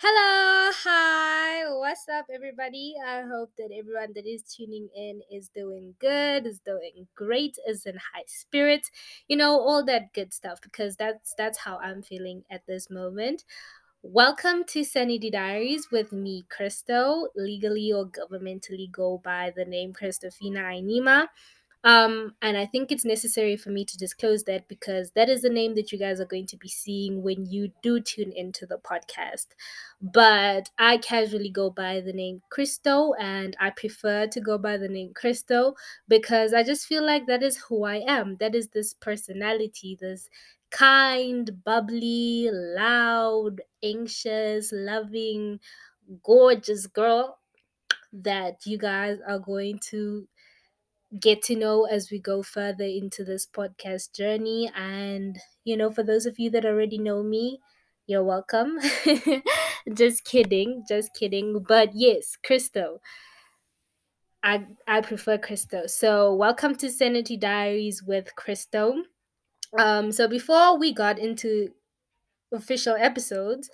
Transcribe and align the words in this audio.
Hello, 0.00 0.70
hi, 0.84 1.64
what's 1.74 2.08
up, 2.08 2.26
everybody? 2.32 2.94
I 3.04 3.22
hope 3.22 3.50
that 3.58 3.70
everyone 3.76 4.12
that 4.14 4.28
is 4.28 4.44
tuning 4.44 4.88
in 4.94 5.20
is 5.28 5.48
doing 5.48 5.92
good, 5.98 6.46
is 6.46 6.60
doing 6.60 7.08
great, 7.16 7.58
is 7.66 7.84
in 7.84 7.96
high 7.96 8.22
spirits, 8.28 8.92
you 9.26 9.36
know, 9.36 9.58
all 9.58 9.84
that 9.86 10.12
good 10.12 10.32
stuff 10.32 10.60
because 10.60 10.94
that's 10.94 11.34
that's 11.36 11.58
how 11.58 11.78
I'm 11.78 12.02
feeling 12.02 12.44
at 12.48 12.64
this 12.68 12.90
moment. 12.90 13.42
Welcome 14.04 14.62
to 14.68 14.84
Sanity 14.84 15.30
Diaries 15.30 15.88
with 15.90 16.12
me, 16.12 16.46
Christo, 16.48 17.26
legally 17.34 17.92
or 17.92 18.06
governmentally 18.06 18.88
go 18.92 19.20
by 19.24 19.52
the 19.56 19.64
name 19.64 19.92
Christofina 19.92 20.62
Ainima. 20.62 21.26
Um, 21.84 22.34
and 22.42 22.56
I 22.56 22.66
think 22.66 22.90
it's 22.90 23.04
necessary 23.04 23.56
for 23.56 23.70
me 23.70 23.84
to 23.84 23.96
disclose 23.96 24.42
that 24.44 24.66
because 24.66 25.12
that 25.12 25.28
is 25.28 25.42
the 25.42 25.48
name 25.48 25.76
that 25.76 25.92
you 25.92 25.98
guys 25.98 26.20
are 26.20 26.26
going 26.26 26.46
to 26.46 26.56
be 26.56 26.68
seeing 26.68 27.22
when 27.22 27.46
you 27.46 27.70
do 27.82 28.00
tune 28.00 28.32
into 28.32 28.66
the 28.66 28.78
podcast. 28.78 29.46
But 30.00 30.70
I 30.78 30.98
casually 30.98 31.50
go 31.50 31.70
by 31.70 32.00
the 32.00 32.12
name 32.12 32.42
Christo, 32.50 33.14
and 33.14 33.56
I 33.60 33.70
prefer 33.70 34.26
to 34.26 34.40
go 34.40 34.58
by 34.58 34.76
the 34.76 34.88
name 34.88 35.12
Christo 35.14 35.74
because 36.08 36.52
I 36.52 36.64
just 36.64 36.86
feel 36.86 37.04
like 37.06 37.26
that 37.26 37.42
is 37.42 37.56
who 37.56 37.84
I 37.84 38.02
am. 38.06 38.36
That 38.40 38.54
is 38.54 38.68
this 38.68 38.94
personality, 38.94 39.96
this 40.00 40.28
kind, 40.70 41.62
bubbly, 41.64 42.50
loud, 42.52 43.60
anxious, 43.82 44.70
loving, 44.72 45.60
gorgeous 46.22 46.86
girl 46.86 47.38
that 48.12 48.66
you 48.66 48.78
guys 48.78 49.18
are 49.26 49.38
going 49.38 49.78
to 49.78 50.26
get 51.20 51.42
to 51.42 51.56
know 51.56 51.84
as 51.84 52.10
we 52.10 52.18
go 52.18 52.42
further 52.42 52.84
into 52.84 53.24
this 53.24 53.46
podcast 53.46 54.14
journey. 54.14 54.70
And, 54.76 55.38
you 55.64 55.76
know, 55.76 55.90
for 55.90 56.02
those 56.02 56.26
of 56.26 56.38
you 56.38 56.50
that 56.50 56.66
already 56.66 56.98
know 56.98 57.22
me, 57.22 57.60
you're 58.06 58.24
welcome. 58.24 58.78
just 59.94 60.24
kidding, 60.24 60.84
just 60.88 61.14
kidding. 61.14 61.64
But 61.66 61.90
yes, 61.94 62.36
Christo. 62.44 63.00
I 64.42 64.66
I 64.86 65.00
prefer 65.00 65.36
Christo. 65.36 65.86
So 65.86 66.32
welcome 66.32 66.76
to 66.76 66.90
Sanity 66.90 67.36
Diaries 67.36 68.02
with 68.02 68.34
Christo. 68.36 69.02
Um, 69.78 70.12
so 70.12 70.28
before 70.28 70.78
we 70.78 70.94
got 70.94 71.18
into 71.18 71.70
official 72.52 72.94
episodes, 72.94 73.68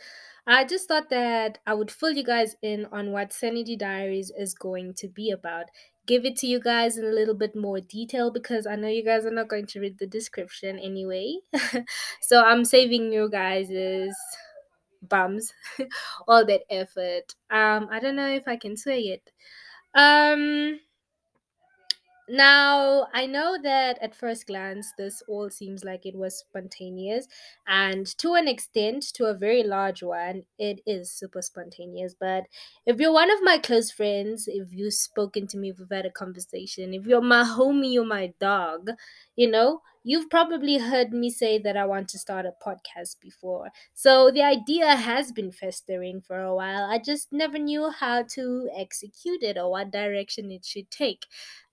I 0.47 0.65
just 0.65 0.89
thought 0.89 1.11
that 1.11 1.59
I 1.67 1.75
would 1.75 1.91
fill 1.91 2.13
you 2.13 2.25
guys 2.25 2.57
in 2.63 2.87
on 2.93 3.13
what 3.13 3.33
Sanity 3.33 3.77
Diaries 3.77 4.33
is 4.37 4.55
going 4.55 4.95
to 4.95 5.09
be 5.09 5.31
about. 5.31 5.67
Give 6.07 6.25
it 6.25 6.37
to 6.39 6.47
you 6.47 6.61
guys 6.61 6.99
in 6.99 7.05
a 7.05 7.09
little 7.13 7.35
bit 7.35 7.57
more 7.57 7.81
detail 7.81 8.31
because 8.31 8.67
I 8.67 8.77
know 8.77 8.89
you 8.89 9.05
guys 9.05 9.25
are 9.25 9.31
not 9.31 9.49
going 9.49 9.67
to 9.67 9.81
read 9.81 9.99
the 9.99 10.07
description 10.07 10.79
anyway. 10.79 11.37
so 12.21 12.43
I'm 12.43 12.65
saving 12.65 13.13
you 13.13 13.31
guys' 13.31 14.13
bums 15.03 15.53
all 16.29 16.45
that 16.47 16.63
effort. 16.71 17.35
Um, 17.51 17.89
I 17.91 18.01
don't 18.01 18.17
know 18.17 18.29
if 18.29 18.47
I 18.47 18.57
can 18.57 18.77
say 18.77 19.01
it. 19.01 19.33
Um, 19.95 20.81
now, 22.28 23.08
I 23.12 23.27
know 23.27 23.58
that 23.62 23.98
at 24.00 24.14
first 24.14 24.47
glance, 24.47 24.92
this 24.97 25.22
all 25.28 25.50
seems 25.50 25.84
like 25.84 26.06
it 26.06 26.17
was 26.17 26.39
spontaneous, 26.39 27.27
and 27.67 28.06
to 28.19 28.34
an 28.34 28.48
extent, 28.48 29.05
to 29.14 29.27
a 29.27 29.34
very 29.34 29.62
large 29.62 30.03
one, 30.03 30.45
it 30.58 30.80
is 30.86 31.12
super 31.12 31.42
spontaneous. 31.42 32.14
But 32.19 32.45
if 32.86 32.98
you're 32.98 33.12
one 33.12 33.30
of 33.30 33.42
my 33.42 33.58
close 33.58 33.91
friends, 33.91 34.48
if 34.48 34.72
you've 34.72 34.95
spoken 34.95 35.47
to 35.48 35.58
me, 35.58 35.70
if 35.70 35.78
we've 35.78 35.89
had 35.91 36.06
a 36.06 36.11
conversation, 36.11 36.95
if 36.95 37.06
you're 37.06 37.20
my 37.20 37.42
homie 37.45 37.97
or 38.00 38.06
my 38.06 38.33
dog, 38.41 38.91
you 39.36 39.50
know, 39.50 39.80
you've 40.02 40.28
probably 40.30 40.78
heard 40.78 41.12
me 41.12 41.30
say 41.30 41.58
that 41.58 41.77
I 41.77 41.86
want 41.86 42.08
to 42.11 42.19
start 42.19 42.47
a 42.47 42.52
podcast 42.67 43.20
before. 43.20 43.69
So 43.95 44.30
the 44.30 44.42
idea 44.42 44.95
has 44.97 45.33
been 45.33 45.50
festering 45.50 46.20
for 46.20 46.41
a 46.41 46.55
while. 46.55 46.84
I 46.84 46.98
just 46.98 47.33
never 47.33 47.58
knew 47.58 47.91
how 47.91 48.22
to 48.34 48.69
execute 48.77 49.42
it 49.42 49.56
or 49.56 49.70
what 49.70 49.91
direction 49.91 50.50
it 50.50 50.64
should 50.64 50.91
take. 50.91 51.25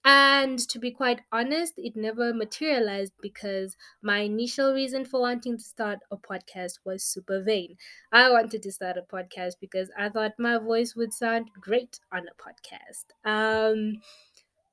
And 0.04 0.58
to 0.70 0.80
be 0.80 0.92
quite 0.92 1.22
honest, 1.32 1.74
it 1.78 1.96
never 1.96 2.34
materialized 2.34 3.14
because 3.22 3.78
my 4.02 4.20
initial 4.20 4.74
reason 4.74 5.06
for 5.06 5.20
wanting 5.22 5.58
to 5.58 5.64
start 5.64 6.00
a 6.12 6.18
podcast 6.18 6.80
was 6.84 7.04
super 7.04 7.42
vain. 7.44 7.78
I 8.12 8.30
wanted 8.32 8.64
to 8.64 8.72
start 8.72 8.98
a 8.98 9.04
podcast 9.04 9.54
because 9.62 9.92
I 9.98 10.10
thought 10.10 10.34
my 10.40 10.58
voice 10.58 10.96
would 10.96 11.14
sound 11.14 11.50
great 11.60 12.00
on 12.12 12.26
a 12.28 12.36
podcast. 12.42 13.06
Um, 13.30 14.02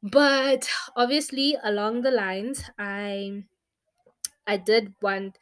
but 0.03 0.69
obviously, 0.97 1.57
along 1.63 2.03
the 2.03 2.11
lines, 2.13 2.65
I 2.79 3.45
I 4.49 4.57
did 4.57 4.95
want 5.01 5.39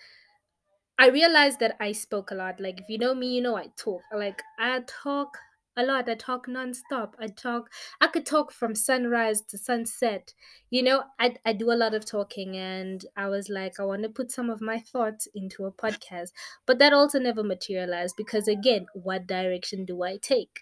I 0.99 1.09
realized 1.09 1.61
that 1.61 1.77
I 1.81 1.93
spoke 1.93 2.31
a 2.31 2.35
lot. 2.35 2.61
Like 2.61 2.81
if 2.81 2.89
you 2.89 2.99
know 2.99 3.15
me, 3.15 3.35
you 3.35 3.41
know 3.43 3.57
I 3.57 3.69
talk. 3.77 4.03
Like 4.15 4.43
I 4.59 4.81
talk 4.87 5.39
a 5.77 5.85
lot. 5.85 6.09
I 6.09 6.15
talk 6.15 6.47
nonstop. 6.47 7.13
I 7.19 7.27
talk 7.27 7.71
I 8.01 8.07
could 8.09 8.27
talk 8.27 8.53
from 8.53 8.75
sunrise 8.75 9.41
to 9.43 9.59
sunset. 9.59 10.33
You 10.71 10.83
know, 10.83 11.05
I 11.19 11.37
I 11.45 11.53
do 11.53 11.71
a 11.71 11.75
lot 11.83 11.95
of 11.95 12.05
talking 12.05 12.57
and 12.57 13.05
I 13.17 13.29
was 13.29 13.49
like 13.49 13.79
I 13.79 13.85
want 13.85 14.03
to 14.03 14.09
put 14.09 14.31
some 14.33 14.51
of 14.51 14.61
my 14.61 14.79
thoughts 14.79 15.29
into 15.35 15.65
a 15.67 15.73
podcast. 15.73 16.31
But 16.67 16.79
that 16.79 16.93
also 16.93 17.19
never 17.19 17.43
materialized 17.43 18.17
because 18.17 18.49
again, 18.49 18.87
what 18.95 19.27
direction 19.27 19.85
do 19.85 20.03
I 20.03 20.17
take? 20.17 20.61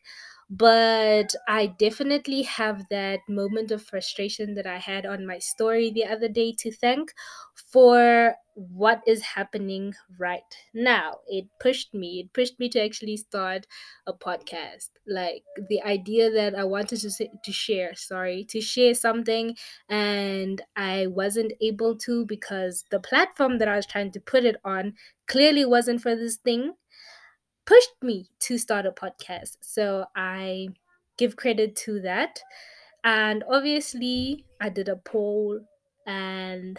But 0.51 1.35
I 1.49 1.67
definitely 1.67 2.43
have 2.43 2.89
that 2.91 3.21
moment 3.29 3.71
of 3.71 3.83
frustration 3.83 4.55
that 4.55 4.67
I 4.67 4.79
had 4.79 5.07
on 5.07 5.27
my 5.27 5.39
story 5.39 5.91
the 5.91 6.05
other 6.05 6.29
day 6.29 6.53
to 6.59 6.71
thank 6.73 7.13
for 7.55 8.35
what 8.55 9.03
is 9.07 9.21
happening 9.23 9.95
right 10.19 10.43
now. 10.73 11.19
It 11.27 11.47
pushed 11.61 11.93
me. 11.93 12.21
It 12.21 12.33
pushed 12.33 12.59
me 12.61 12.69
to 12.71 12.81
actually 12.85 13.17
start 13.17 13.67
a 14.07 14.13
podcast. 14.13 14.91
Like 15.07 15.43
the 15.69 15.83
idea 15.83 16.31
that 16.31 16.55
I 16.55 16.65
wanted 16.65 17.01
to 17.01 17.11
say, 17.11 17.31
to 17.45 17.53
share, 17.53 17.95
sorry, 17.95 18.45
to 18.51 18.61
share 18.61 18.95
something 18.95 19.57
and 19.89 20.63
I 20.77 21.09
wasn't 21.09 21.53
able 21.61 21.97
to 21.99 22.27
because 22.27 22.85
the 22.91 23.01
platform 23.01 23.59
that 23.59 23.69
I 23.69 23.77
was 23.77 23.87
trying 23.87 24.13
to 24.13 24.21
put 24.21 24.45
it 24.45 24.57
on 24.65 24.95
clearly 25.27 25.65
wasn't 25.65 26.01
for 26.03 26.15
this 26.15 26.37
thing 26.37 26.75
pushed 27.67 27.95
me 28.03 28.29
to 28.41 28.59
start 28.59 28.87
a 28.87 28.93
podcast. 28.93 29.59
So 29.61 30.07
I 30.17 30.69
give 31.17 31.37
credit 31.37 31.77
to 31.77 32.01
that. 32.03 32.41
And 33.03 33.45
obviously, 33.51 34.45
I 34.61 34.69
did 34.69 34.89
a 34.89 34.97
poll 34.97 35.61
and 36.07 36.79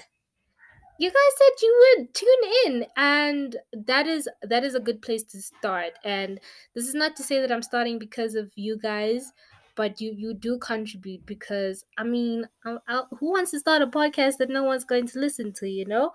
you 0.97 1.09
guys 1.09 1.37
said 1.37 1.61
you 1.61 1.95
would 1.97 2.13
tune 2.13 2.51
in 2.65 2.85
and 2.95 3.57
that 3.85 4.07
is 4.07 4.29
that 4.43 4.63
is 4.63 4.75
a 4.75 4.79
good 4.79 5.01
place 5.01 5.23
to 5.23 5.41
start 5.41 5.93
and 6.05 6.39
this 6.73 6.87
is 6.87 6.93
not 6.93 7.15
to 7.15 7.23
say 7.23 7.41
that 7.41 7.51
i'm 7.51 7.61
starting 7.61 7.99
because 7.99 8.35
of 8.35 8.49
you 8.55 8.77
guys 8.77 9.33
but 9.75 10.01
you 10.01 10.13
you 10.17 10.33
do 10.33 10.57
contribute 10.57 11.25
because 11.25 11.85
i 11.97 12.03
mean 12.03 12.47
I, 12.63 12.77
I, 12.87 13.01
who 13.19 13.31
wants 13.31 13.51
to 13.51 13.59
start 13.59 13.81
a 13.81 13.87
podcast 13.87 14.37
that 14.37 14.49
no 14.49 14.63
one's 14.63 14.85
going 14.85 15.07
to 15.07 15.19
listen 15.19 15.53
to 15.53 15.69
you 15.69 15.85
know? 15.85 16.11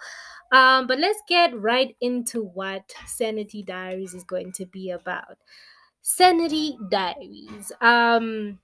Um 0.53 0.87
but 0.87 0.99
let's 0.99 1.23
get 1.29 1.59
right 1.59 1.95
into 2.01 2.43
what 2.43 2.93
sanity 3.07 3.63
diaries 3.63 4.15
is 4.15 4.25
going 4.25 4.53
to 4.53 4.67
be 4.67 4.91
about. 4.91 5.39
Sanity 6.03 6.77
diaries. 6.89 7.73
Um 7.81 8.59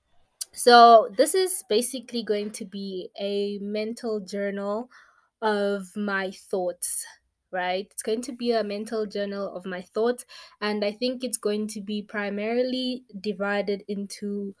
so 0.53 1.09
this 1.15 1.35
is 1.35 1.63
basically 1.69 2.23
going 2.23 2.51
to 2.51 2.65
be 2.65 3.09
a 3.19 3.59
mental 3.59 4.19
journal 4.19 4.89
of 5.41 5.95
my 5.95 6.31
thoughts 6.31 7.05
right? 7.51 7.87
It's 7.91 8.03
going 8.03 8.21
to 8.23 8.33
be 8.33 8.51
a 8.51 8.63
mental 8.63 9.05
journal 9.05 9.55
of 9.55 9.65
my 9.65 9.81
thoughts, 9.81 10.25
and 10.59 10.83
I 10.83 10.91
think 10.91 11.23
it's 11.23 11.37
going 11.37 11.67
to 11.69 11.81
be 11.81 12.01
primarily 12.01 13.03
divided 13.21 13.83
into 13.87 14.53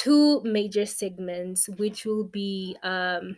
two 0.00 0.40
major 0.44 0.86
segments, 0.86 1.68
which 1.68 2.06
will 2.06 2.24
be 2.24 2.76
um, 2.82 3.36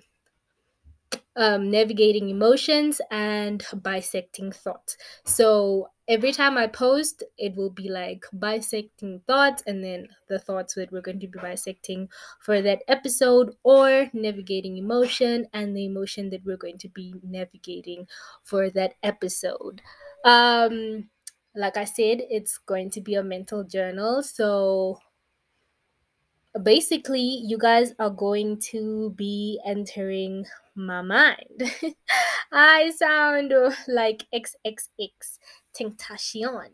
um, 1.34 1.70
navigating 1.70 2.28
emotions 2.30 3.00
and 3.10 3.64
bisecting 3.82 4.52
thoughts. 4.52 4.96
So 5.24 5.88
every 6.06 6.30
time 6.30 6.56
I 6.56 6.66
post, 6.68 7.24
it 7.36 7.56
will 7.56 7.70
be 7.70 7.88
like 7.88 8.24
bisecting 8.38 9.22
thoughts, 9.26 9.62
and 9.66 9.82
then 9.82 10.08
the 10.28 10.38
thoughts 10.38 10.74
that 10.74 10.92
we're 10.92 11.00
going 11.08 11.20
to 11.20 11.26
be 11.26 11.38
bisecting 11.40 12.08
for 12.40 12.62
that 12.62 12.82
episode, 12.86 13.56
or 13.64 14.10
navigating 14.12 14.76
emotion 14.76 15.46
and 15.52 15.76
the 15.76 15.84
emotion 15.84 16.30
that 16.30 16.44
we're 16.44 16.62
going 16.64 16.78
to 16.78 16.88
be 16.88 17.14
navigating 17.24 18.06
for 18.42 18.70
that 18.70 18.94
episode. 19.02 19.82
Um, 20.24 21.08
like 21.54 21.76
I 21.76 21.84
said, 21.84 22.22
it's 22.30 22.58
going 22.58 22.90
to 22.90 23.00
be 23.00 23.14
a 23.16 23.22
mental 23.22 23.64
journal. 23.64 24.22
So 24.22 24.98
basically 26.62 27.40
you 27.44 27.58
guys 27.58 27.92
are 27.98 28.10
going 28.10 28.58
to 28.70 29.10
be 29.16 29.60
entering 29.64 30.44
my 30.74 31.02
mind. 31.02 31.72
I 32.52 32.90
sound 32.90 33.52
like 33.88 34.26
xxx 34.34 35.38
Tentacion 35.78 36.70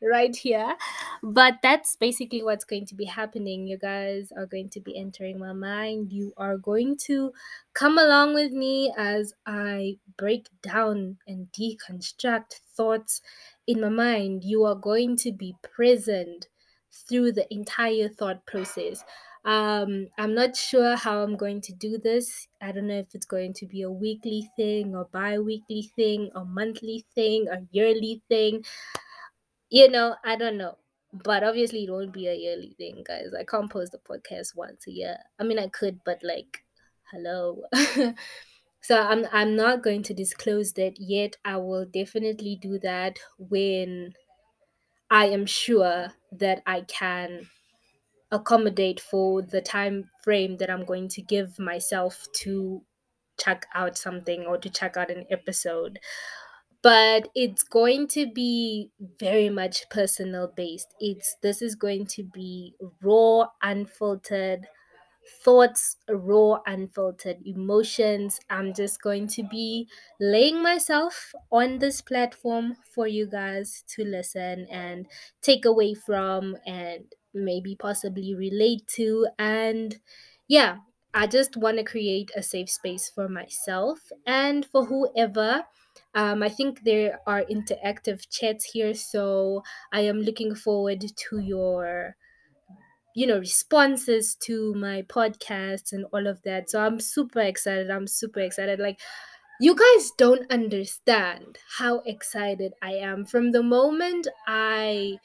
right 0.00 0.34
here. 0.34 0.74
But 1.22 1.54
that's 1.62 1.96
basically 1.96 2.42
what's 2.42 2.64
going 2.64 2.86
to 2.86 2.94
be 2.94 3.04
happening. 3.04 3.66
You 3.66 3.78
guys 3.78 4.32
are 4.36 4.46
going 4.46 4.70
to 4.70 4.80
be 4.80 4.96
entering 4.96 5.38
my 5.38 5.52
mind. 5.52 6.12
You 6.12 6.32
are 6.36 6.56
going 6.56 6.96
to 7.06 7.32
come 7.74 7.98
along 7.98 8.34
with 8.34 8.52
me 8.52 8.92
as 8.96 9.34
i 9.46 9.98
break 10.16 10.48
down 10.62 11.18
and 11.26 11.48
deconstruct 11.52 12.60
thoughts 12.76 13.22
in 13.68 13.82
my 13.82 13.90
mind, 13.90 14.44
you 14.44 14.64
are 14.64 14.74
going 14.74 15.14
to 15.18 15.30
be 15.30 15.54
present 15.62 16.48
through 16.92 17.32
the 17.32 17.52
entire 17.52 18.08
thought 18.08 18.44
process. 18.46 19.04
Um, 19.44 20.08
I'm 20.18 20.34
not 20.34 20.56
sure 20.56 20.96
how 20.96 21.22
I'm 21.22 21.36
going 21.36 21.60
to 21.62 21.72
do 21.72 21.98
this. 21.98 22.48
I 22.60 22.72
don't 22.72 22.86
know 22.88 22.98
if 22.98 23.14
it's 23.14 23.26
going 23.26 23.54
to 23.54 23.66
be 23.66 23.82
a 23.82 23.90
weekly 23.90 24.50
thing 24.56 24.94
or 24.94 25.08
bi 25.12 25.38
weekly 25.38 25.90
thing 25.96 26.30
or 26.34 26.44
monthly 26.44 27.06
thing 27.14 27.48
or 27.48 27.66
yearly 27.70 28.22
thing. 28.28 28.64
You 29.70 29.90
know, 29.90 30.16
I 30.24 30.36
don't 30.36 30.58
know. 30.58 30.76
But 31.12 31.44
obviously, 31.44 31.84
it 31.84 31.90
won't 31.90 32.12
be 32.12 32.28
a 32.28 32.34
yearly 32.34 32.74
thing, 32.76 33.02
guys. 33.06 33.32
I 33.38 33.44
can't 33.44 33.70
post 33.70 33.92
the 33.92 33.98
podcast 33.98 34.54
once 34.54 34.86
a 34.86 34.90
year. 34.90 35.16
I 35.38 35.44
mean, 35.44 35.58
I 35.58 35.68
could, 35.68 36.00
but 36.04 36.22
like, 36.22 36.64
hello. 37.10 37.62
so 38.82 39.00
I'm 39.00 39.26
I'm 39.32 39.56
not 39.56 39.82
going 39.82 40.02
to 40.04 40.14
disclose 40.14 40.74
that 40.74 41.00
yet. 41.00 41.36
I 41.44 41.56
will 41.56 41.86
definitely 41.86 42.58
do 42.60 42.78
that 42.80 43.18
when 43.38 44.12
I 45.10 45.26
am 45.26 45.46
sure 45.46 46.12
that 46.32 46.62
I 46.66 46.82
can 46.82 47.48
accommodate 48.30 49.00
for 49.00 49.42
the 49.42 49.60
time 49.60 50.10
frame 50.22 50.56
that 50.58 50.70
I'm 50.70 50.84
going 50.84 51.08
to 51.08 51.22
give 51.22 51.58
myself 51.58 52.26
to 52.36 52.82
check 53.38 53.66
out 53.74 53.96
something 53.96 54.44
or 54.46 54.58
to 54.58 54.70
check 54.70 54.96
out 54.96 55.10
an 55.10 55.24
episode. 55.30 55.98
But 56.82 57.28
it's 57.34 57.62
going 57.64 58.08
to 58.08 58.30
be 58.32 58.90
very 59.18 59.50
much 59.50 59.88
personal 59.90 60.52
based. 60.56 60.94
It's 61.00 61.36
this 61.42 61.60
is 61.62 61.74
going 61.74 62.06
to 62.08 62.22
be 62.22 62.74
raw, 63.02 63.46
unfiltered 63.62 64.68
thoughts, 65.44 65.96
raw, 66.08 66.58
unfiltered 66.66 67.38
emotions. 67.44 68.40
I'm 68.50 68.72
just 68.74 69.02
going 69.02 69.28
to 69.28 69.42
be 69.42 69.88
laying 70.20 70.62
myself 70.62 71.32
on 71.50 71.78
this 71.78 72.00
platform 72.00 72.76
for 72.94 73.06
you 73.06 73.26
guys 73.26 73.84
to 73.96 74.04
listen 74.04 74.66
and 74.70 75.06
take 75.42 75.64
away 75.64 75.94
from 75.94 76.56
and 76.66 77.12
maybe 77.34 77.76
possibly 77.76 78.34
relate 78.34 78.86
to. 78.88 79.28
And 79.38 79.98
yeah, 80.46 80.78
I 81.14 81.26
just 81.26 81.56
want 81.56 81.78
to 81.78 81.84
create 81.84 82.30
a 82.36 82.42
safe 82.42 82.70
space 82.70 83.08
for 83.08 83.28
myself 83.28 84.10
and 84.26 84.64
for 84.66 84.86
whoever. 84.86 85.64
Um, 86.14 86.42
I 86.42 86.48
think 86.48 86.84
there 86.84 87.20
are 87.26 87.42
interactive 87.44 88.28
chats 88.30 88.64
here, 88.64 88.94
so 88.94 89.62
I 89.92 90.00
am 90.02 90.20
looking 90.20 90.54
forward 90.54 91.00
to 91.00 91.38
your 91.38 92.16
you 93.18 93.26
know 93.26 93.38
responses 93.38 94.36
to 94.36 94.74
my 94.74 95.02
podcasts 95.02 95.92
and 95.92 96.04
all 96.12 96.26
of 96.28 96.40
that. 96.42 96.70
So 96.70 96.80
i'm 96.80 97.00
super 97.00 97.40
excited. 97.40 97.90
I'm 97.90 98.06
super 98.06 98.40
excited. 98.40 98.78
Like 98.78 99.00
you 99.60 99.74
guys 99.74 100.12
don't 100.16 100.50
understand 100.52 101.58
how 101.78 101.98
excited 102.06 102.74
i 102.80 102.92
am. 102.92 103.26
From 103.26 103.50
the 103.52 103.62
moment 103.62 104.28
i 104.46 105.18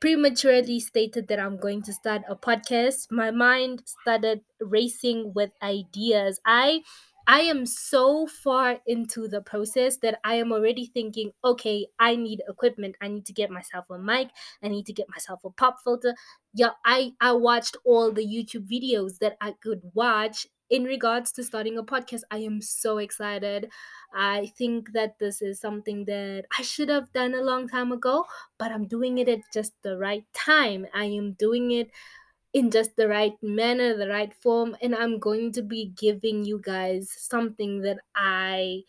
prematurely 0.00 0.78
stated 0.80 1.28
that 1.28 1.38
i'm 1.38 1.56
going 1.56 1.80
to 1.80 1.92
start 1.92 2.22
a 2.28 2.34
podcast 2.34 3.06
my 3.12 3.30
mind 3.30 3.82
started 3.86 4.40
racing 4.60 5.32
with 5.34 5.50
ideas. 5.62 6.40
I 6.46 6.82
I 7.26 7.40
am 7.40 7.66
so 7.66 8.26
far 8.26 8.80
into 8.86 9.28
the 9.28 9.40
process 9.40 9.96
that 9.98 10.18
I 10.24 10.34
am 10.36 10.52
already 10.52 10.86
thinking, 10.86 11.32
okay, 11.44 11.86
I 11.98 12.16
need 12.16 12.42
equipment. 12.48 12.96
I 13.00 13.08
need 13.08 13.26
to 13.26 13.32
get 13.32 13.50
myself 13.50 13.90
a 13.90 13.98
mic. 13.98 14.28
I 14.62 14.68
need 14.68 14.86
to 14.86 14.92
get 14.92 15.08
myself 15.08 15.44
a 15.44 15.50
pop 15.50 15.80
filter. 15.82 16.14
Yeah, 16.54 16.70
I 16.84 17.12
I 17.20 17.32
watched 17.32 17.76
all 17.84 18.12
the 18.12 18.26
YouTube 18.26 18.68
videos 18.68 19.18
that 19.18 19.36
I 19.40 19.52
could 19.52 19.82
watch 19.94 20.46
in 20.70 20.84
regards 20.84 21.32
to 21.32 21.44
starting 21.44 21.76
a 21.78 21.82
podcast. 21.82 22.22
I 22.30 22.38
am 22.38 22.60
so 22.62 22.98
excited. 22.98 23.70
I 24.14 24.46
think 24.58 24.92
that 24.92 25.18
this 25.18 25.42
is 25.42 25.60
something 25.60 26.04
that 26.06 26.44
I 26.58 26.62
should 26.62 26.88
have 26.88 27.12
done 27.12 27.34
a 27.34 27.42
long 27.42 27.68
time 27.68 27.92
ago, 27.92 28.24
but 28.58 28.72
I'm 28.72 28.86
doing 28.86 29.18
it 29.18 29.28
at 29.28 29.40
just 29.52 29.72
the 29.82 29.96
right 29.96 30.24
time. 30.34 30.86
I 30.94 31.04
am 31.06 31.32
doing 31.32 31.70
it 31.72 31.90
in 32.52 32.70
just 32.70 32.96
the 32.96 33.08
right 33.08 33.34
manner, 33.42 33.96
the 33.96 34.08
right 34.08 34.34
form, 34.34 34.76
and 34.82 34.94
I'm 34.94 35.18
going 35.18 35.52
to 35.52 35.62
be 35.62 35.86
giving 35.96 36.44
you 36.44 36.60
guys 36.60 37.10
something 37.10 37.82
that 37.82 37.98
I 38.14 38.82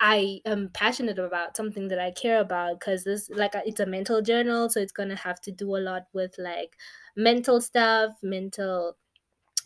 I 0.00 0.40
am 0.46 0.70
passionate 0.70 1.18
about, 1.18 1.56
something 1.56 1.88
that 1.88 1.98
I 2.00 2.10
care 2.12 2.40
about 2.40 2.80
because 2.80 3.04
this 3.04 3.30
like 3.30 3.52
it's 3.54 3.80
a 3.80 3.86
mental 3.86 4.22
journal, 4.22 4.68
so 4.70 4.80
it's 4.80 4.92
going 4.92 5.10
to 5.10 5.16
have 5.16 5.40
to 5.42 5.52
do 5.52 5.76
a 5.76 5.78
lot 5.80 6.06
with 6.12 6.36
like 6.38 6.76
mental 7.16 7.60
stuff, 7.60 8.14
mental 8.22 8.96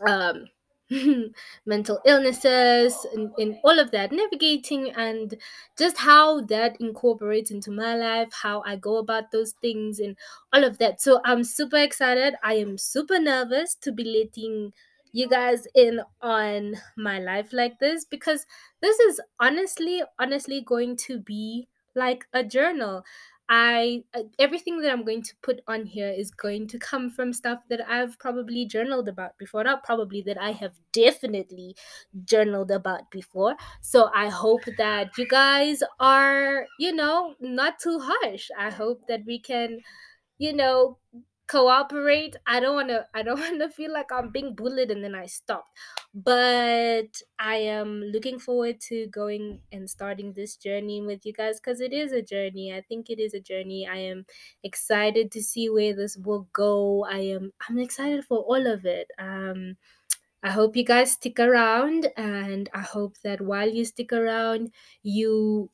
um 0.06 0.46
mental 1.66 2.00
illnesses 2.04 2.94
and, 3.12 3.56
all 3.64 3.78
of 3.78 3.90
that 3.90 4.12
navigating 4.12 4.90
and 4.90 5.34
just 5.76 5.96
how 5.98 6.40
that 6.42 6.76
incorporates 6.80 7.50
into 7.50 7.72
my 7.72 7.96
life 7.96 8.28
how 8.32 8.62
i 8.64 8.76
go 8.76 8.98
about 8.98 9.32
those 9.32 9.52
things 9.60 9.98
and 9.98 10.16
all 10.52 10.62
of 10.62 10.78
that. 10.78 11.00
So 11.00 11.20
i'm 11.24 11.42
super 11.42 11.78
excited. 11.78 12.34
I 12.42 12.54
am 12.54 12.78
super 12.78 13.18
nervous 13.18 13.74
to 13.76 13.90
be 13.90 14.04
letting 14.04 14.72
you 15.12 15.28
guys 15.28 15.66
in 15.74 16.00
on 16.20 16.76
my 16.96 17.18
life 17.18 17.52
like 17.52 17.78
this 17.78 18.04
because 18.04 18.46
this 18.80 18.98
is 19.00 19.20
honestly 19.40 20.02
honestly 20.18 20.60
going 20.60 20.96
to 20.96 21.18
be 21.18 21.66
like 21.94 22.26
a 22.32 22.44
journal 22.44 23.02
I 23.48 24.02
uh, 24.14 24.22
everything 24.38 24.80
that 24.80 24.92
I'm 24.92 25.04
going 25.04 25.22
to 25.22 25.34
put 25.42 25.60
on 25.68 25.86
here 25.86 26.10
is 26.10 26.30
going 26.30 26.66
to 26.68 26.78
come 26.78 27.10
from 27.10 27.32
stuff 27.32 27.60
that 27.68 27.80
I've 27.88 28.18
probably 28.18 28.66
journaled 28.66 29.08
about 29.08 29.38
before. 29.38 29.62
Not 29.64 29.84
probably 29.84 30.22
that 30.22 30.40
I 30.40 30.52
have 30.52 30.72
definitely 30.92 31.76
journaled 32.24 32.70
about 32.70 33.10
before. 33.10 33.56
So 33.82 34.10
I 34.14 34.28
hope 34.28 34.64
that 34.78 35.16
you 35.16 35.28
guys 35.28 35.82
are, 36.00 36.66
you 36.78 36.92
know, 36.92 37.34
not 37.40 37.78
too 37.78 38.00
harsh. 38.02 38.50
I 38.58 38.70
hope 38.70 39.06
that 39.08 39.20
we 39.26 39.38
can, 39.38 39.80
you 40.38 40.52
know, 40.52 40.98
cooperate. 41.46 42.36
I 42.46 42.60
don't 42.60 42.74
want 42.74 42.88
to 42.88 43.06
i 43.14 43.22
don't 43.22 43.38
want 43.46 43.60
to 43.60 43.68
feel 43.68 43.92
like 43.92 44.10
i'm 44.12 44.30
being 44.30 44.54
bullied 44.54 44.90
and 44.90 45.02
then 45.04 45.14
i 45.14 45.26
stop 45.26 45.68
but 46.14 47.20
i 47.38 47.56
am 47.56 48.00
looking 48.02 48.38
forward 48.38 48.80
to 48.80 49.06
going 49.08 49.60
and 49.72 49.88
starting 49.88 50.32
this 50.32 50.56
journey 50.56 51.00
with 51.02 51.24
you 51.26 51.32
guys 51.32 51.60
because 51.60 51.80
it 51.80 51.92
is 51.92 52.12
a 52.12 52.22
journey. 52.22 52.72
I 52.72 52.80
think 52.80 53.10
it 53.10 53.18
is 53.18 53.34
a 53.34 53.40
journey. 53.40 53.86
I 53.86 53.96
am 53.98 54.26
excited 54.62 55.30
to 55.32 55.42
see 55.42 55.68
where 55.70 55.94
this 55.94 56.16
will 56.16 56.48
go. 56.52 57.04
I 57.04 57.18
am 57.36 57.52
i'm 57.68 57.78
excited 57.78 58.24
for 58.24 58.38
all 58.38 58.66
of 58.66 58.84
it. 58.84 59.10
Um 59.18 59.76
I 60.42 60.50
hope 60.50 60.76
you 60.76 60.84
guys 60.84 61.12
stick 61.12 61.40
around 61.40 62.08
and 62.16 62.68
I 62.72 62.80
hope 62.80 63.18
that 63.24 63.40
while 63.40 63.68
you 63.68 63.84
stick 63.84 64.12
around 64.12 64.72
you 65.02 65.70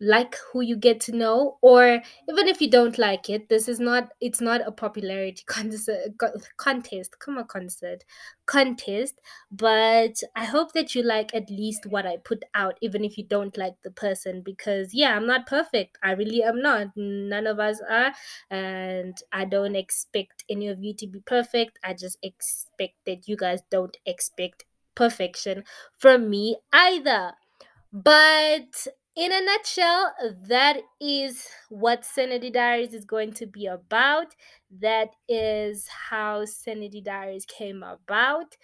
like 0.00 0.36
who 0.52 0.60
you 0.62 0.76
get 0.76 0.98
to 1.00 1.12
know 1.12 1.58
or 1.60 2.00
even 2.28 2.48
if 2.48 2.60
you 2.60 2.70
don't 2.70 2.98
like 2.98 3.28
it 3.28 3.48
this 3.48 3.68
is 3.68 3.78
not 3.78 4.10
it's 4.20 4.40
not 4.40 4.66
a 4.66 4.72
popularity 4.72 5.42
contest 5.46 5.90
contest 6.56 7.18
come 7.18 7.38
on 7.38 7.46
concert 7.46 8.04
contest 8.46 9.20
but 9.50 10.22
i 10.34 10.44
hope 10.44 10.72
that 10.72 10.94
you 10.94 11.02
like 11.02 11.34
at 11.34 11.50
least 11.50 11.86
what 11.86 12.06
i 12.06 12.16
put 12.16 12.42
out 12.54 12.78
even 12.80 13.04
if 13.04 13.18
you 13.18 13.24
don't 13.24 13.58
like 13.58 13.74
the 13.84 13.90
person 13.90 14.40
because 14.42 14.94
yeah 14.94 15.14
i'm 15.14 15.26
not 15.26 15.46
perfect 15.46 15.98
i 16.02 16.12
really 16.12 16.42
am 16.42 16.60
not 16.62 16.88
none 16.96 17.46
of 17.46 17.58
us 17.58 17.80
are 17.88 18.12
and 18.50 19.18
i 19.32 19.44
don't 19.44 19.76
expect 19.76 20.44
any 20.48 20.68
of 20.68 20.82
you 20.82 20.94
to 20.94 21.06
be 21.06 21.20
perfect 21.20 21.78
i 21.84 21.92
just 21.92 22.18
expect 22.22 22.94
that 23.04 23.28
you 23.28 23.36
guys 23.36 23.60
don't 23.70 23.98
expect 24.06 24.64
perfection 24.94 25.64
from 25.96 26.28
me 26.28 26.56
either. 26.72 27.32
But 27.92 28.86
in 29.16 29.32
a 29.32 29.40
nutshell, 29.40 30.14
that 30.48 30.78
is 31.00 31.46
what 31.68 32.04
Sanity 32.04 32.50
Diaries 32.50 32.94
is 32.94 33.04
going 33.04 33.32
to 33.34 33.46
be 33.46 33.66
about. 33.66 34.34
That 34.70 35.10
is 35.28 35.88
how 36.10 36.44
Sanity 36.44 37.00
Diaries 37.00 37.44
came 37.44 37.82
about. 37.82 38.56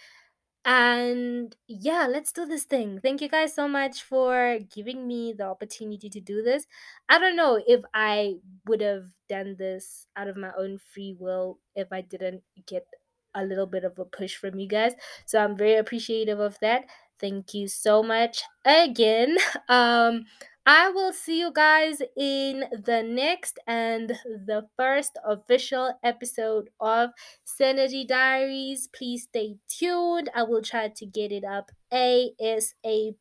And 0.65 1.57
yeah, 1.69 2.07
let's 2.11 2.33
do 2.33 2.45
this 2.47 2.65
thing. 2.65 3.00
Thank 3.00 3.21
you 3.21 3.29
guys 3.29 3.55
so 3.55 3.69
much 3.69 4.03
for 4.03 4.59
giving 4.75 5.07
me 5.07 5.33
the 5.37 5.45
opportunity 5.45 6.11
to 6.11 6.21
do 6.21 6.43
this. 6.43 6.67
I 7.09 7.19
don't 7.19 7.37
know 7.37 7.62
if 7.67 7.83
I 7.95 8.37
would 8.67 8.81
have 8.81 9.07
done 9.29 9.57
this 9.59 10.07
out 10.17 10.29
of 10.29 10.37
my 10.37 10.50
own 10.59 10.79
free 10.79 11.15
will 11.19 11.61
if 11.76 11.93
I 11.93 12.00
didn't 12.00 12.43
get 12.67 12.87
a 13.35 13.45
little 13.45 13.67
bit 13.67 13.85
of 13.85 13.99
a 13.99 14.05
push 14.05 14.35
from 14.37 14.59
you 14.59 14.67
guys. 14.69 14.95
So 15.26 15.38
I'm 15.38 15.57
very 15.57 15.76
appreciative 15.76 16.41
of 16.41 16.59
that. 16.61 16.87
Thank 17.21 17.55
you 17.55 17.69
so 17.69 18.03
much 18.03 18.43
again. 18.65 19.37
Um 19.69 20.27
I 20.69 20.91
will 20.91 21.13
see 21.13 21.39
you 21.39 21.53
guys 21.53 22.03
in 22.17 22.65
the 22.73 23.01
next 23.05 23.61
and 23.69 24.09
the 24.27 24.67
first 24.77 25.17
official 25.25 25.95
episode 26.03 26.71
of 26.81 27.11
Sanity 27.45 28.05
Diaries. 28.05 28.89
Please 28.93 29.23
stay 29.31 29.59
tuned. 29.69 30.29
I 30.35 30.43
will 30.43 30.63
try 30.63 30.89
to 30.89 31.07
get 31.07 31.31
it 31.31 31.45
up 31.45 31.71
ASAP. 31.93 33.15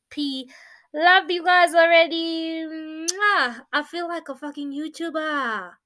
Love 0.92 1.30
you 1.30 1.44
guys 1.46 1.76
already. 1.76 2.66
Mwah. 2.66 3.62
I 3.72 3.84
feel 3.84 4.08
like 4.08 4.28
a 4.28 4.34
fucking 4.36 4.74
YouTuber. 4.74 5.85